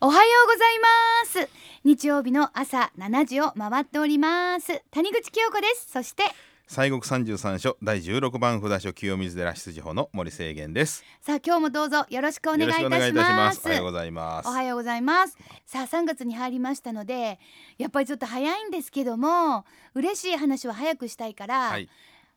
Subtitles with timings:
[0.00, 1.50] おはようございます。
[1.82, 4.80] 日曜日の朝7時を回っております。
[4.92, 5.90] 谷口清子です。
[5.90, 6.22] そして
[6.68, 11.02] 西国三十三所第十六番札所清水寺出自法の森清源です。
[11.20, 13.66] さあ今日もどうぞよろしくお願いいたします。
[13.66, 14.48] おはようございます。
[14.48, 15.36] おはようございます。
[15.66, 17.40] さあ3月に入りましたので
[17.76, 21.88] やっぱりちょっと早いんですけども嬉しい話は早くしたいから、はい。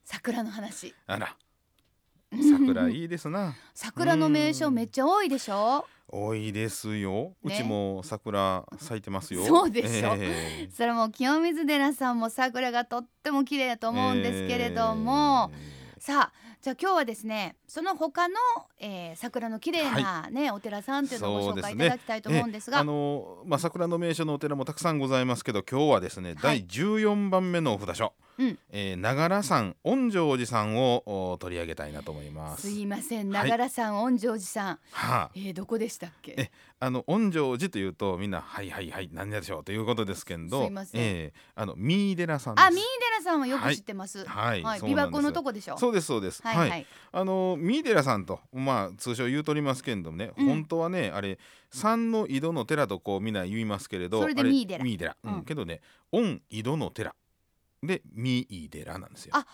[0.03, 0.95] 桜の話。
[1.05, 1.35] あら
[2.39, 3.55] 桜いいですな。
[3.73, 5.85] 桜の名所めっちゃ多いでしょ？
[6.07, 7.33] 多いですよ。
[7.43, 9.45] うねちも桜咲いてますよ。
[9.45, 10.15] そうでしょ。
[10.17, 10.69] ええ。
[10.71, 15.51] それも清水寺さんも桜がとっても綺麗だと思うんですけれども、
[15.97, 18.35] さあじゃあ今日はですねその他の、
[18.77, 22.79] えー、桜の綺麗なね、お寺さんっていうのをご紹介いただきたいと思うんですが。
[22.79, 28.59] あのまあ桜の名所のお寺もたくさんございますけど今日はですね、第14番目のお札所、うん。
[28.71, 32.63] えー、長良山恩城寺さんをお取り上げたいなと思います。
[32.63, 33.29] すいません。
[33.29, 33.49] はい。
[33.49, 35.31] 長良山恩城寺さん、はあ。
[35.35, 36.35] えー、どこでしたっけ？
[36.37, 41.01] えあの恩城寺というとみんなはいはいはい何でしょうということですけどすいません。
[41.01, 42.65] えーあの三井寺さんです。
[42.65, 44.25] あ三井寺さんはよく知ってます。
[44.25, 44.63] はい。
[44.63, 45.77] はい、琵琶湖のとこでしょ？
[45.77, 46.41] そうですそうです。
[46.41, 50.45] はいはい、あの三井寺さんとまあ通称言うとりますけれどもね、うん。
[50.47, 51.37] 本当はねあれ
[51.69, 55.33] 三の井戸の寺とこうみんな言いますけれどそれであ三井寺三井寺、うん。
[55.35, 55.43] うん。
[55.43, 57.13] けどね御井戸の寺
[57.83, 59.31] で三井寺なんですよ。
[59.35, 59.45] あ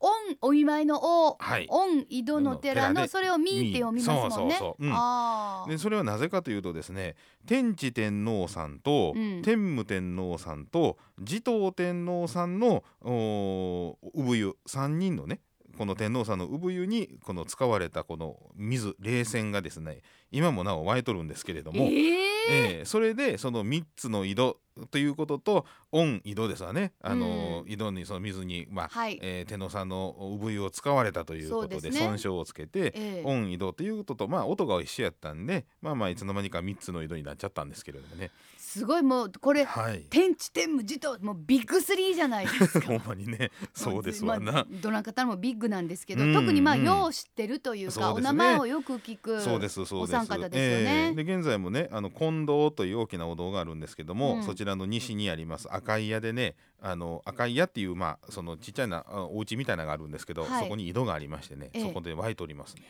[0.00, 0.10] 恩
[0.42, 1.36] お祝いのお。
[1.38, 1.66] はい。
[1.70, 4.34] 恩井戸の寺のそれを見って読みますもんね。
[4.34, 4.84] そうそうそう。
[4.84, 4.92] うん。
[4.92, 5.70] あー。
[5.70, 7.16] でそれはなぜかというとですね
[7.46, 9.42] 天智天皇さんと、うん。
[9.42, 15.40] 天武天皇さんと持統天皇さんのおー産湯3人のね
[15.76, 22.14] この天皇さんの産湯にこの使われたこの水冷泉がですね今もなお湧いとるんですけれども、えー？
[22.50, 24.58] えーそれでその3つの井戸
[24.90, 26.92] ということと御井戸ですわね。
[27.00, 38.30] あの、井戸にその水に、まあはい、えー天皇さんの産湯を使われたということで損傷をつけて、えー御井戸ということとまあ音が一緒やったんでまあまあいつの間にか3つの井戸になっちゃったんですけれどもね
[38.78, 40.04] すごいもうこれはい。
[40.10, 42.86] 天地天武地ともうビッグスリーじゃないですか。
[42.90, 43.52] ほんまにね。
[43.72, 46.34] そうですわな、まあどなたもビッグなんですけど、うん。
[46.34, 48.20] 特にまあうんよう知ってるというかね。
[48.20, 49.94] 名前をよく聞くそうですそうです。
[49.94, 51.06] お三方ですよね。
[51.08, 51.24] ええ。
[51.24, 54.42] で現在もねあの近堂という大きなお堂があるんですけども、うん。
[54.42, 60.64] そちらの西にあります赤い屋でねあの赤い屋っていうまあそのちっちゃなあお家みたいなのがあるんですけど、はい。
[60.64, 61.82] そこに井戸がありましてね、ええ。
[61.82, 62.82] そこで湧いておりますね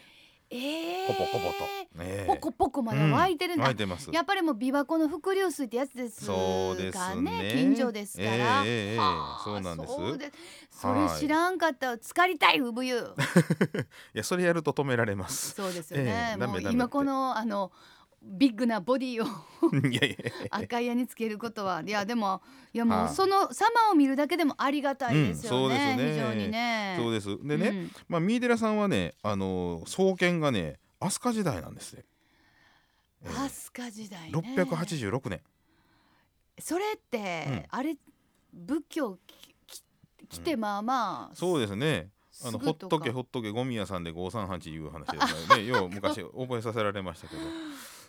[0.56, 1.54] えー、ポポポポと、
[2.00, 2.26] ええ。
[2.26, 4.10] ポコポコまだ湧いてるんだ、湧いてます。
[4.12, 7.50] やっぱりもう琵琶湖の伏流水ってやつですかそうですね。
[7.52, 9.92] 近所ですから、ええええええはあそうなんです。
[10.70, 11.84] それ知らんかった。
[11.84, 12.96] ら浸かりたい産湯
[14.14, 15.52] いやそれやると止められます。
[15.52, 17.72] そうですよね、 もう今このあの
[18.24, 19.26] ビッグなボディを
[20.50, 21.82] 赤い屋につけることは。
[21.86, 22.42] いやでも
[22.72, 23.12] いやもはい。
[23.12, 26.12] うその様を見るだけでもありがたいですよね,、うんそうですね。
[26.12, 26.96] 非常にね。
[26.98, 27.46] そうです。
[27.46, 27.90] でね、うん。
[28.08, 32.04] まあ三井寺さんはねあの創建がね飛鳥時代なんですね、
[33.24, 34.38] ええ飛鳥時代ね。
[34.56, 35.40] 686年。
[36.58, 37.96] それって、あれ
[38.52, 39.18] 仏教
[40.28, 42.10] きてまあまあ、そうですね。
[42.44, 45.64] あのほっとけほっとけゴミ屋さんで538いう話ですね。
[45.66, 47.42] よう昔覚えさせられましたけど、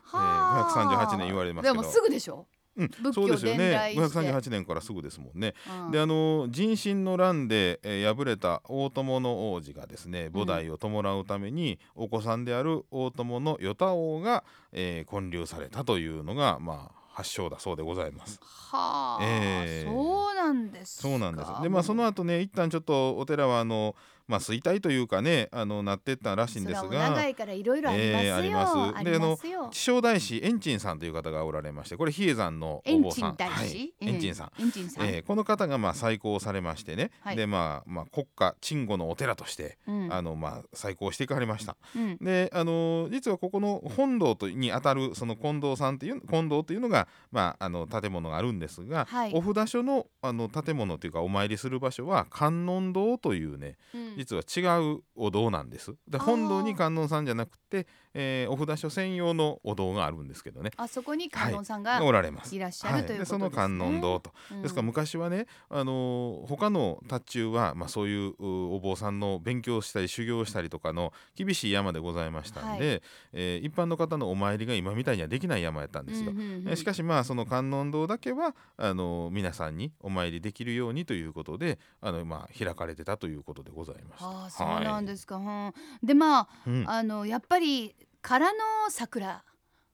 [0.05, 1.81] はあ538年言われますけど。
[1.81, 3.57] でもすぐでしょ、うん、そうですよね。
[3.57, 4.19] 伝来して。
[4.19, 5.53] 538年からすぐですもんね。
[5.85, 5.91] うん。
[5.91, 18.39] であの人心の乱で、えー敗れた大友の王子がですね菩提を弔うために、お子さんである大友の与太王が、えー建立されたというのがまあ発祥だそうでございます。
[18.41, 21.01] はあ、ええそうなんですか。
[21.03, 21.61] そうなんです。
[21.61, 23.95] でまあその後ね一旦ちょっとお寺はあの
[24.27, 27.09] まあ衰退というかねあのなってったらしいんですが。
[27.09, 29.03] 長いからいろいろありますよ、ええあります。
[29.03, 29.37] であの
[29.71, 33.35] 気象大師円珍さんという方がおられましてこれ比叡山のおエン坊さん。
[33.37, 33.93] チンはい。
[33.99, 37.35] エンチンさん、えーこの方がまあ再興されましてね、はい。
[37.35, 40.13] でまあまあ国家鎮護のお寺として、うん。
[40.13, 41.75] あのまあ再興していかれました。
[41.95, 42.17] うん。
[42.17, 49.33] であの実はここの本堂とにあたるその近藤さんっていう近藤というのがまああの建物があるんですが、はい。
[49.33, 54.61] お札所のあの建物というかお参りする場所は観音堂というねうん実は違
[54.95, 55.95] うお堂なんです？
[56.07, 57.87] で本堂に観音さんじゃなくて、
[58.17, 60.71] えーお札所専用のお堂があるんですけどね。
[60.77, 62.55] あそこに観音さんがおられます。
[62.55, 63.25] いらっしゃる、ということですね。
[63.25, 73.03] その観音堂とうんですから昔はね、あのー他の達中は、まあ、そういううお坊さんの勉強したり修行したりとかの厳しい山でございましたんで、
[73.33, 76.31] えー一般の方のお参りが今みたいにはできない山やったんですよ。
[76.31, 84.25] うんうんうんえーしかしまあその観音堂だけはあのー皆さんにお参りできるようにということであの、まあ、開かれてたということでございました。
[84.29, 85.73] ああそうなんですか、うん
[86.03, 87.95] でまあうんあのやっぱり
[88.25, 89.43] からの桜。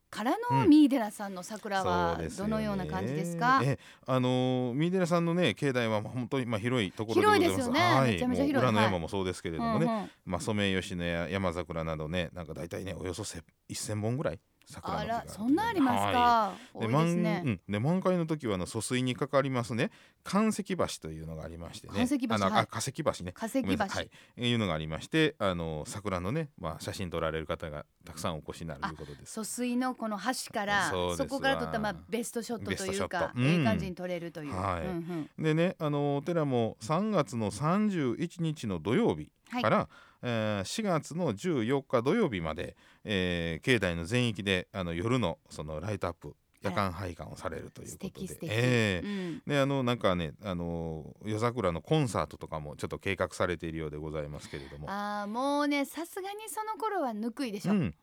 [0.10, 7.50] からのうん三井寺さんの桜はどのような感じですか、えあのー三井寺さんのね境内は本当にまあ広いところでございます。
[7.50, 7.80] 広いですよね。
[7.80, 8.54] はい、めちゃめちゃ広い。
[8.54, 10.12] もう裏のはい山もそうですけれどもね、うんうん。
[10.26, 19.92] まあ、ソメイヨシノや山桜などねなんか大体ねおよそせ1000本ぐらいあ桜あらそんなありますか、は多い満ですね、うん、で満開の時はあの疎水にかかりますね
[20.24, 21.94] 関石橋というのがありましてね。
[21.94, 22.62] 関石橋あの、はい。
[22.62, 23.32] あ化石橋ね。
[23.32, 24.02] 化石橋、は
[24.38, 29.34] い、いうのがありましてあの桜のね、まあ、写真撮られる方がたくさんお越しになるということです。
[29.34, 34.86] 疎水のこの橋からそこから撮ったまあベストショットというかト、うんええ感じに撮れるという、はい。
[34.86, 35.44] うんうん。
[35.44, 39.64] でねあのお寺も3月の31日の土曜日はい。
[39.64, 39.90] から、
[40.22, 49.02] えー4月の14日土曜日まで、えー境内の全域であの夜のそのライトアップ夜間拝観をされるということで。
[49.08, 49.42] ん。
[49.48, 54.86] であのなんかねあの夜桜のコンサートとかもちょっと計画されているようでございますけれども。
[54.90, 57.96] あーもうねさすがにその頃はぬくいでしょ、うん、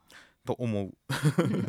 [0.53, 0.93] と思う。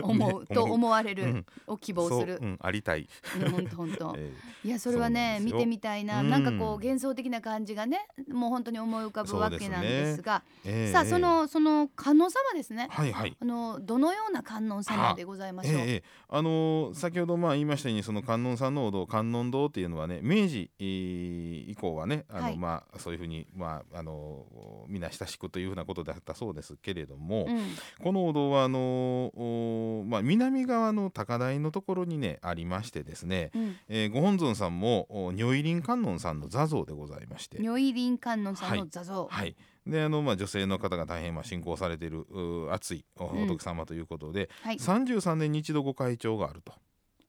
[0.04, 1.46] 思うねと思われる、うん。
[1.68, 2.38] を希望する。
[2.38, 3.10] そう、うん、ありたい。
[3.42, 3.76] うん、ほんと。
[3.76, 4.34] ほんとえ。
[4.64, 6.30] いやそれはね見てみたいな、うん。
[6.30, 10.44] なんかこう幻想的な感じがねもう本当に思い浮かぶわけなんですが。
[10.64, 10.86] ーえ。
[10.90, 12.88] ーさあそのその観音様ですね。
[12.90, 13.36] はいはい。
[13.38, 16.04] あのどのような観音様でございましょう、ええええ。
[16.30, 22.58] あのー先ほどまあ言いましたようにその観音さんのお堂観音堂っていうのはね明治、えー以降はねあの、はい。
[22.58, 27.60] まあそういうふうにまああのーみんな親しくというふうなことであったそうですけれども、うん。
[28.02, 37.58] このお堂はあのーまあ南側の高台のところにねありましてですね、うん、えーご本尊さんもお如意輪観音さんの座像でございまして。
[37.60, 39.56] 如意輪観音さんの座像、はい、
[39.86, 43.48] であの、まあ、女性の方が大変まあ信仰されているう熱いおうん。
[43.48, 44.78] 仏様ということで、はい。
[44.78, 46.74] 33年に一度ご開帳があると。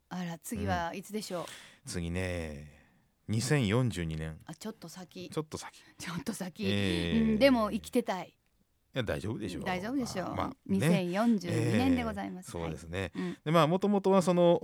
[0.08, 1.44] あら次はいつでしょう、
[1.88, 2.80] 次ね
[3.28, 4.38] 2042年。
[4.46, 5.30] あちょっと先。
[5.32, 5.80] ちょっと先。
[5.98, 7.32] ちょっと先、えー。
[7.32, 8.34] うん、でも生きてたいい
[8.94, 9.64] や大丈夫でしょう。
[9.64, 10.54] 大丈夫でしょう、まあね。
[10.66, 13.36] 2042年でございます、そうですね、うん。
[13.44, 14.54] でまあもともとはその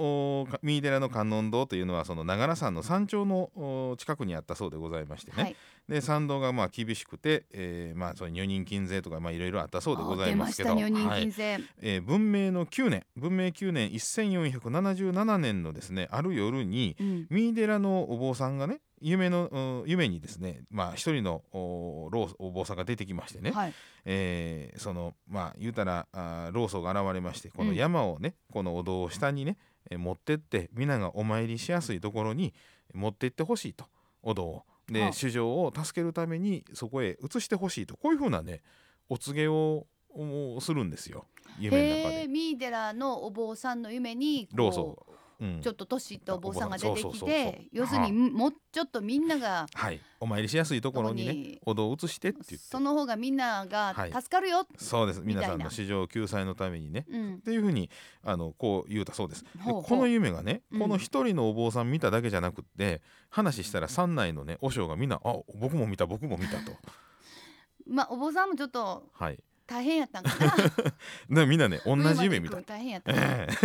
[0.42, 5.56] おか三井寺の観音堂というのはその長良山の山頂のお近くにあったそうでございましてね、はい。
[5.88, 10.74] で参道がまあ厳しくて、えーまあその女人禁制とかまあいろいろあったそうでございますけど。
[10.74, 11.20] はい。
[11.20, 17.26] 禁制、えー文明の9年文明9年1477年のですねある夜にうん。
[17.30, 23.74] 三井寺のお坊さんがね夢のうん夢にですねまあ一人のお老お坊さんが出てきましてね、はい。
[24.04, 27.76] えーそのまあ言うたらあー老僧が現れましてこのうん。
[27.76, 29.58] 山をね、このお堂を下にね、
[29.90, 32.54] えー持ってって皆がお参りしやすいところに
[32.94, 33.86] 持ってってほしいと。
[34.22, 34.62] お堂を。
[34.88, 37.96] で、はあ主情を助けるためにそこへ移してほしいと。
[37.96, 38.62] こういうふうなね
[39.08, 41.26] お告げをおするんですよ。
[41.58, 42.28] 夢の中で。
[42.28, 45.05] 三井寺のお坊さんの夢に老僧、うん
[45.62, 54.12] ちょっと年いったお坊さんが出てきて要するにもうちょっとみんながはい、お参りしやすいところにねお堂を移してってその方がみんながはい。
[54.12, 55.20] 助かるよ、そうです。
[55.24, 57.06] 皆さんの市場救済のためにね。
[57.10, 57.34] うん。
[57.36, 57.90] っていうふうに
[58.22, 59.44] あのこう言うたそうです。
[59.64, 60.80] この夢がね、うん。
[60.80, 66.72] この一人のお坊さん見ただけじゃなくって話したら山内のね和尚がみんな「あ僕も見た僕も見た」と。
[67.86, 70.30] まあお坊さんもちょっとはい、大変やったんか
[71.28, 71.40] な。
[71.40, 72.60] で みんなね同じ夢見た。
[72.62, 73.12] 大変やった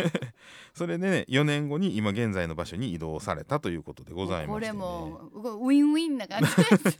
[0.73, 6.55] それでね4年後に今現在の場所に移動されたということでございまこれして、ね、もうウィンウィンな感じ。
[6.83, 6.97] で す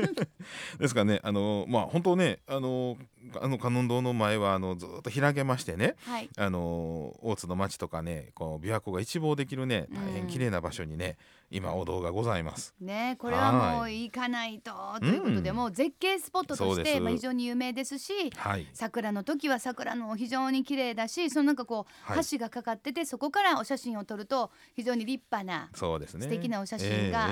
[0.80, 1.19] ですからね。
[1.24, 2.98] あのまあ本当ねあの
[3.39, 5.95] あの観音堂の前はあのずっと開けましてね。
[6.06, 6.30] はい。
[6.38, 11.18] あの大津の町とかねこう琵琶湖が一望できるね大変綺麗な場所にね、
[11.51, 12.74] 今お堂がございます。
[12.80, 14.71] ねこれはもうはい行かないと。
[15.00, 15.56] ということで、うん。
[15.57, 22.25] もう絶景スポットとしてまあ非常に有名ですしはい、桜の時は桜の非常に綺麗だしそのなんかこう、はい。
[22.25, 26.23] 橋がかかっててそこからお写真を撮ると非常に立派なそうですね。
[26.23, 27.28] 素敵なお写真が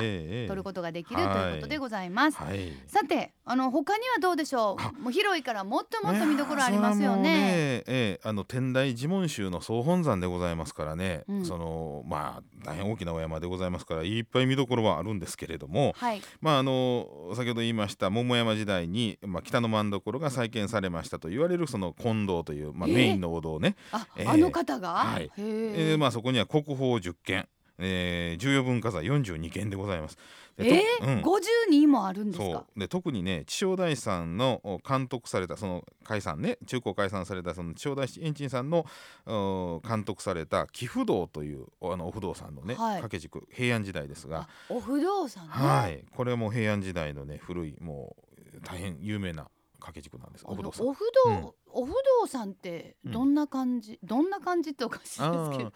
[0.48, 2.38] 撮ることができるということでございます。
[2.38, 2.74] はい。
[2.88, 4.92] さてあの他にはどうでしょあ。
[4.98, 7.84] うもう広いからもっともっと見どころありますよいやーそれはもうね。
[7.88, 11.46] ええあの天台寺門宗の総本山でございますからね、うん。
[11.46, 22.96] そのまあ大変大きなお山でございますからいっぱい見どころはあるんですけれども、はい、まああの先ほど言いました桃山時代に、まあ、北の真所が再建されましたと言われるその金堂という、まあ、えー。
[22.96, 24.30] メインのお堂ね、あ、えー。
[24.30, 25.24] あの方が、はい。
[25.24, 27.48] へえーまあ、そこには国宝10件、
[27.80, 30.18] えー重要文化財42件でございます。
[30.58, 32.66] えーうん五十人もあるんですそか。
[32.76, 38.86] うで特にね千代大師さんのお監督されたその解散ね中高解散されたその千代大師円珍さんの
[39.26, 45.50] お監督された貴不動というおあのお不動産のね、はい掛け軸平安時代ですがあ、お不動産ね。
[45.54, 48.18] はいこれはもう平安時代のね古いも
[48.54, 49.48] う大変有名な
[49.80, 50.46] 掛け軸なんです。
[50.46, 50.88] お不動産。
[50.88, 55.72] お不動、お不動産ってどんな感じ、どんな感じっておかしいですけあどー、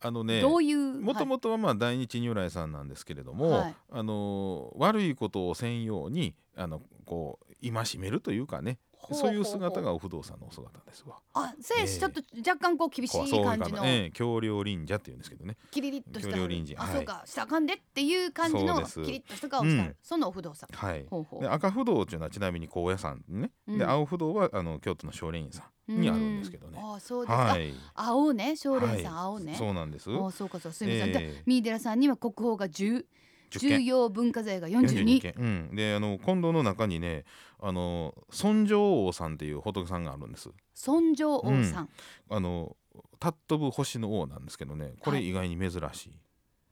[0.00, 3.74] あのねどういうもともとはまあ大日如来さんなんですけれども、はい。
[3.90, 8.78] あの悪いことをせんようにあのこう戒めるというかね
[9.12, 11.16] そういう姿がお不動産のお姿ですわ。
[11.34, 11.88] あせいええ。
[11.88, 13.84] ちょっと若干こう厳しい感じの。
[13.84, 15.56] ええ、橋梁輪者って言うんですけどね。
[15.70, 16.82] キリリッとした。
[16.82, 19.82] あそうかしたかんでっていう感じのキリッとした顔した。
[19.82, 19.96] うん。
[20.02, 20.68] そのお不動産。
[20.72, 21.06] はい。
[21.40, 23.78] で赤不動っていうのはちなみに高野山ね、うん。
[23.78, 26.78] で青不動はあの京都の少林院さんにあるんですけどね。
[26.82, 27.36] うんあそうです。
[27.36, 27.72] か、はい。
[27.94, 28.56] 青ね。
[28.56, 29.24] 少林さん、はい。
[29.24, 29.54] 青ね。
[29.56, 30.10] そうなんです。
[30.10, 33.04] あそうかそうすみません、三井寺さんには国宝が10 10
[33.50, 35.34] 重件要文化財が42 42件。
[35.36, 35.76] うん。
[35.76, 37.24] であの今度の中にね
[37.60, 40.50] あの尊上王さんっていう仏さんがあるんです。
[40.74, 41.88] 尊上王さん、
[42.30, 42.76] あの
[43.18, 46.18] たっ飛ぶ星の王なんですけどねこれ意外に珍しい、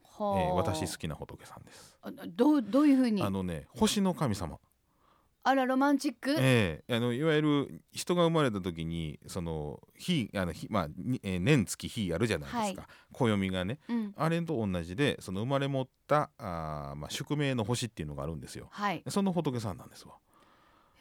[0.02, 1.99] はあえー私好きな仏さんです。
[2.02, 3.23] あどうどういうふうに？
[3.23, 4.59] あのね星の神様。
[5.49, 6.95] あらロマンチック、ええ。
[6.97, 13.79] あのいわゆる人が生まれた時にその日あの日まあにえー年月日あるじゃないですか、暦がね。
[13.88, 14.15] うん。
[14.17, 18.67] あれと同じでその生まれ持ったあー、まあ、宿命の星っていうのがあるんですよ。
[18.73, 19.05] はい。
[19.09, 20.15] その仏さんなんですわ。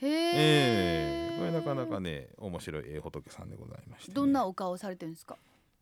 [0.01, 1.37] へえええ。
[1.39, 5.37] これなかなかね面白いええ仏さんでございましてね、どんなお顔をされてるんですか？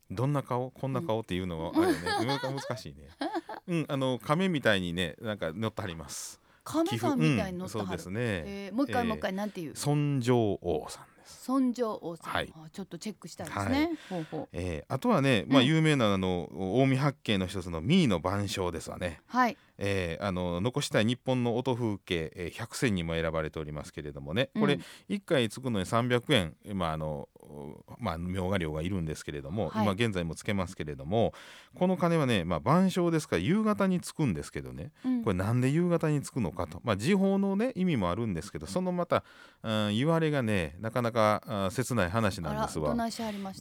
[0.10, 0.72] どんな顔？
[0.72, 1.94] こんな顔っていうのはあれね。
[2.02, 3.10] なかなか難しいね。
[3.68, 8.20] うんあの亀みたいにねなんか乗ってはります亀さんみたいに乗ってはる、うんそうですね。
[8.20, 9.76] えーもう一回えーもう一回なんていう？
[9.76, 11.44] 尊上王さんです。
[11.46, 12.54] 尊上王さん、はい。
[12.56, 14.48] あちょっとチェックしたいですね、ほうほう。
[14.54, 15.68] えーあとはね、まあ、うん。
[15.68, 19.58] 有名なあの近江八景の一つの三井の晩鐘ですわね、はい。
[19.78, 24.50] えーあの残したい日本の音風景、えー100選にも選ばれておりますけれどもね。
[24.60, 24.82] これうん。
[25.10, 27.28] 1回つくのに300円、まああの
[28.00, 29.84] まあ、明賀料がいるんですけれども、はい。
[29.84, 31.34] 今現在もつけますけれども
[31.76, 34.92] この鐘はね、まあ、晩鐘ですから夕方につくんですけどね。
[35.06, 35.24] うん。
[35.24, 39.24] これなんで夕方につくのかと、まあ、時報のね意味もあるんですけどそのまた、
[39.64, 42.92] うん、言われがねなかなかあ切ない話あなんですわ。
[42.92, 42.96] あ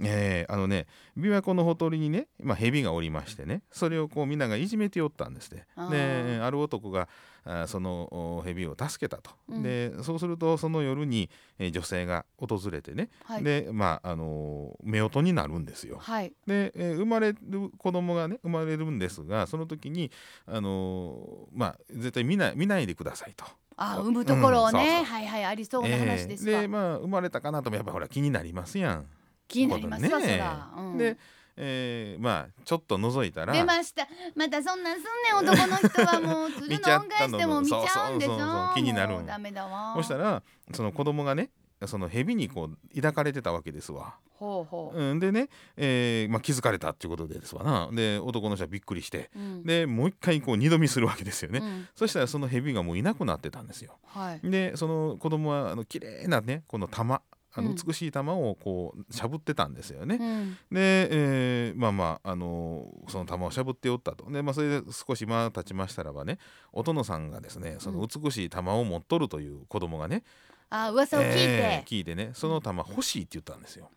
[0.02, 5.66] えーあのね琵琶湖のほとりにね、まあ、蛇がおりましてねそれをこうみんながいじめておったんですね。
[5.90, 7.08] である男が
[7.44, 9.62] あそのお蛇を助けたと、うん。
[9.62, 13.44] でそうするとその夜に、えー女性が訪れてね、はい。
[13.44, 15.98] でまああのー夫婦になるんですよ。
[16.00, 16.32] はい。
[16.46, 20.10] で、えー生まれる子供がね生まれるんですがその時に
[20.46, 23.44] あのーまあ絶対見ない見ないでくださいと。
[23.76, 25.04] あ産むところをね、うんそうそう。
[25.04, 29.06] はいはいありそうな話ですわ、えーでまあ生まれたかなともやっぱほら気になりますやん。
[29.48, 30.40] 気になりますわ、ね
[30.76, 31.18] うん、で、
[31.56, 33.52] えーまあちょっと覗いたら。
[33.52, 34.06] 出ました。
[34.34, 37.38] またそんなんすんねん男の人はもう鶴 見ちゃったの。
[37.38, 38.38] の恩返しても見ちゃうんでしょ。
[38.38, 39.94] そう気になるんダメだわ。
[39.96, 40.42] そしたら
[40.72, 41.50] その子供がね
[41.86, 44.16] その蛇にこう抱かれてたわけですわ。
[44.42, 47.88] ほうほう、うん、でね、えーまあ、気づかれたっていうことでですわな。
[47.92, 49.30] で男の人はびっくりして。
[49.36, 49.62] うん。
[49.62, 51.88] でもう一回こう二度見するわけですよね、うん。
[51.94, 53.98] そしたらその蛇がもういなくなってたんですよ。
[54.06, 54.40] はい。
[54.42, 57.22] でその子供はあの綺麗なねこの玉
[57.54, 57.76] あのうん。
[57.76, 60.52] 美しい玉をこうしゃぶってたんですよね、うん。
[60.70, 64.30] で、えーまあまあ、あのーその玉をしゃぶっておったと。
[64.30, 66.38] で、まあ、それで少し間経ちましたらばね
[66.72, 70.22] お殿さんがですねその美しい玉を持っとるという子供がね、
[70.70, 73.90] あ噂を聞いて、えー聞いてねその玉欲しいって言ったんですよ。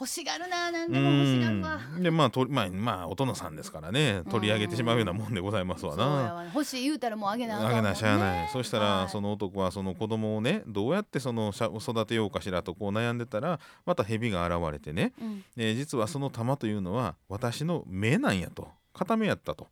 [0.00, 1.80] 欲しがるな何でも欲しがるわ。
[1.96, 6.06] うんでまあとまあまあお殿さんですからね取り上げてしまうようなもんでございますわな。
[6.06, 6.44] わ。
[6.54, 8.48] 欲しい言うたらもうあげなあげなしゃあない。
[8.52, 15.44] そしたら、はいその男はその子供をねどうやってその育てようかしらとこう悩んでたらまた蛇が現れてね、うん。
[15.56, 18.68] えー実はその玉というのは私の目なんやと。
[18.92, 19.68] 片目やったと。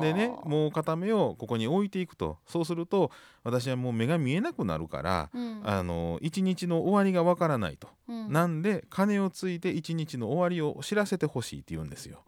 [0.00, 0.48] でねはあ。
[0.48, 2.38] もう片目をここに置いていくと。
[2.46, 3.10] そうすると
[3.42, 5.62] 私はもう目が見えなくなるから、うん。
[5.64, 8.32] あの一日の終わりがわからないと、うん。
[8.32, 12.22] なんで鐘をついて一日の終わりを知らせてほしいって言うんですよ。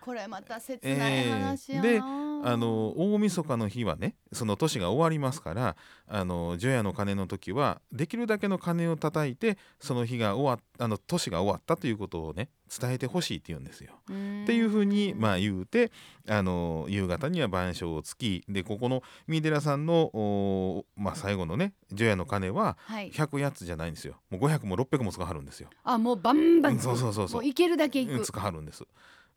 [0.00, 5.76] これまた切ない話やな、えーあの大晦日の日はねその年が終わりますから
[6.08, 13.92] あの除夜の鐘の時はできるだけの鐘を叩いてその日が終わっあの年が終わったということをね伝えてほしいって言うんですよ。
[14.06, 14.06] っ
[14.46, 15.90] ていうふうにまあ言うて
[16.28, 25.68] あの夕方には晩鐘をつきでここの三井寺さんのおまあ、最後のね除夜の鐘ははい100やつじゃないんですよもう500も600も使はるんですよ。
[25.84, 28.84] あもうバンバンそうそうそうそういけるだけいくうん使はるんです。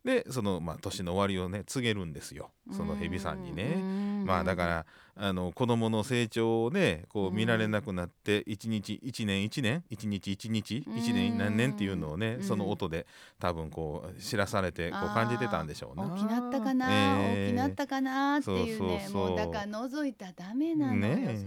[0.03, 2.51] でそのまあ年の終わりをね告げるんですよ。
[2.72, 4.24] その蛇さんにね。
[4.25, 10.98] まあだからあの子供の成長をねこう見られなくなって一日一年一年一日一日うん。
[10.98, 12.43] 一年何年っていうのをねうん。
[12.43, 13.05] その音で
[13.39, 16.13] 多分こう知らされてこう感じてたんでしょうな。
[16.13, 17.48] 大きなったかな、ええ。
[17.48, 19.29] 大きなったかなっていうねそうそうそう。
[19.29, 21.39] もうだから覗いたらダメなのよ、ね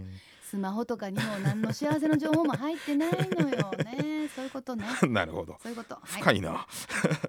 [0.49, 6.65] スマホとかにも何の幸せの情報も入ってないのよね そういうことねえ なるほどそういうことはい深いな。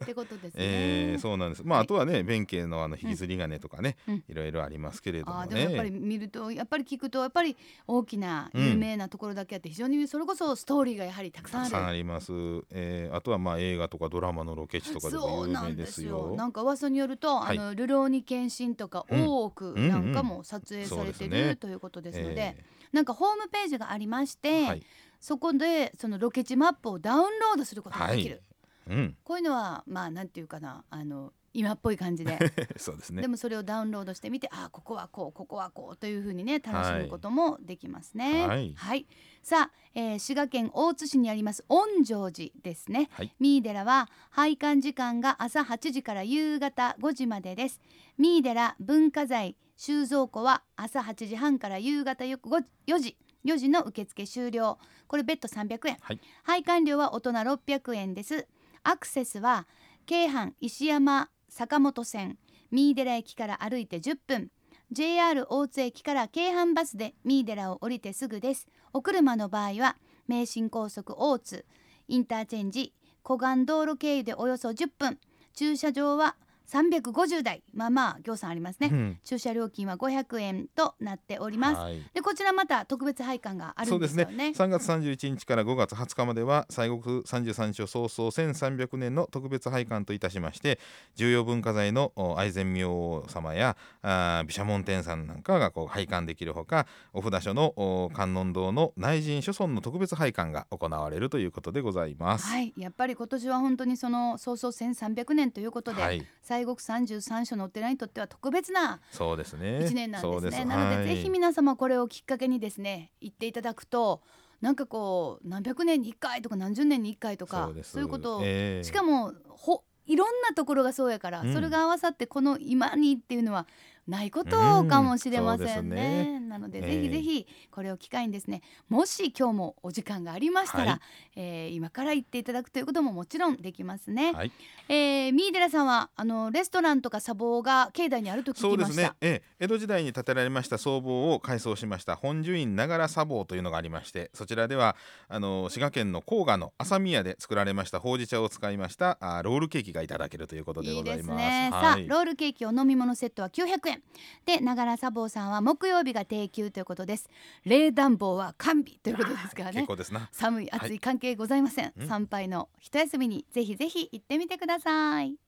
[0.02, 1.62] ってことですね、えーそうなんです。
[1.64, 5.98] まあ、はいあとはね弁慶のあの引きずり金とかね、うんいろいろありますけれどもあーでもやっぱりね。
[6.00, 7.56] 見るとやっぱり聞くとやっぱり
[7.86, 11.76] 大きなうん有名なところだけあって非常にそれこそストーリーがやはりたくさんある。
[11.86, 12.32] あります。
[12.70, 16.30] えーあとはまあ映画とかドラマのロケ地とかでも有名そうなんでですすよ。
[16.30, 16.36] よ。
[16.36, 24.82] なんか噂によると、はいあのルローニケンシンとかうん大奥なんかも撮影されてるということですので、えなんかホームページがありましーて、はい。
[25.20, 28.42] そこでそのロケ地マップをダウンロードすることができる、
[28.88, 32.38] うん、こういうのはまあなんていうかなあの今っぽい感じで。
[32.76, 33.22] そうですね。
[33.22, 38.74] でもそれをダウンロードしてみてあここはこうここはこうというふうにね楽しむこともできますね。
[38.76, 39.06] はい。
[39.42, 43.08] さあ、えー滋賀県大津市にあります御城寺ですね。
[43.12, 43.34] はい。
[43.38, 47.80] 三井寺は拝観時間が朝8時から夕方5時までです。
[48.18, 54.78] 三井寺文化財収蔵庫は朝8時半から夕方よく4時4時の受付終了。
[55.06, 56.20] これ別途300円、はい。
[56.42, 58.46] 拝観料は大人600円です。
[58.82, 59.66] アクセスは
[60.06, 62.38] 京阪石山坂本線
[62.70, 64.50] 三井寺駅から歩いて10分。
[64.90, 68.68] JR 大津駅から京阪バスで三井寺を降りてすぐです。
[68.92, 71.64] お車の場合は名神高速大津
[72.08, 75.18] インターチェンジ湖岸道路経由でおよそ10分。
[75.54, 76.36] 駐車場は
[76.68, 77.62] 350台。
[77.72, 79.18] まあまあ行さんありますね、うん。
[79.24, 82.02] 駐車料金は500円となっております、はい。
[82.12, 84.24] でこちらまた特別拝観があるそうんですね。
[84.24, 84.52] ですよね。
[84.56, 90.78] 3月31日から5月20日までは西国33所創創1300年の特別拝観といたしまして
[91.14, 102.46] 重要文化財のお愛染明王様やあー毘沙門天さんなんかがこう拝観できるほかお札所のお観音堂の内陣諸村の特別拝観が行われるということでございます。
[102.46, 102.74] はい。
[102.76, 106.26] やっぱり今年は本当にその創創1300年ということで、はい
[106.58, 109.84] 西国33所のお寺にとっては特別なそうですね。
[109.84, 110.50] 一年なんですね。
[110.50, 111.06] そうなので、はい。
[111.06, 114.22] ぜひ皆様これをきっかけにですね行っていただくと
[114.60, 118.84] なんかこう何百年に1回とか何十年に1回とかそういうことを、ええ。
[118.84, 121.52] しかもほいろんなところがそうやから、うん。
[121.52, 123.66] それが合わさってこの今にっていうのは
[124.08, 124.50] ないこと
[124.84, 126.24] かもしれませんね。
[126.26, 131.00] うんねなので、ええぜひぜひこれを機会にですねもし今日もお時間がありましたら、はい
[131.36, 134.32] えー今から行っていただくということももちろんできますね。
[134.32, 134.52] はい、
[134.88, 139.02] えー、三井寺さんはあのレストランとか茶房が境内にあると聞そうできますした。
[139.02, 144.96] ね、ええ、江戸時代に建てられました僧房を改装しました本寿院ながら茶房というのがありましてそちらでは
[145.28, 151.26] あの滋賀県の甲賀の朝宮で作られましたほうじ茶を使いましたあロールケーキがいただけるということでいいでございます。
[151.26, 151.68] すね。
[151.70, 153.97] さあ、はいロールケーキお飲み物セットは900円。
[154.44, 157.28] で、ながら茶房さんは木曜日が定休ということです。
[157.64, 159.90] 冷暖房は完備ということですからね。
[160.32, 161.92] 寒い暑い関係ございません。
[161.96, 165.47] うん参拝の一休みにぜひぜひ行ってみてください。